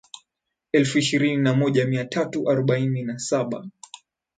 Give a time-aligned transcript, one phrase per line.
[0.71, 3.67] elfu ishirini na moja mia tatu arobaini na saba